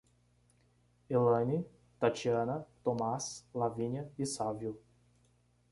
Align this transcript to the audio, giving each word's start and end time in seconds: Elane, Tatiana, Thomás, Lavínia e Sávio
Elane, 1.11 1.63
Tatiana, 1.99 2.65
Thomás, 2.83 3.45
Lavínia 3.53 4.11
e 4.17 4.25
Sávio 4.25 4.81